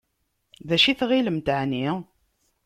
D 0.67 0.69
acu 0.75 0.87
i 0.91 0.93
tɣilemt 0.99 1.47
εni? 1.59 1.87